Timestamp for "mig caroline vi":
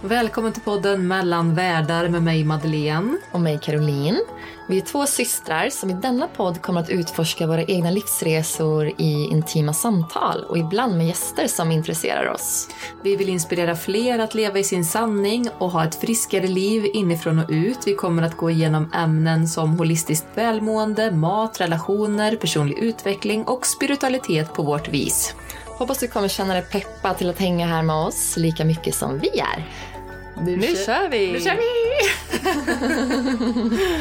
3.40-4.76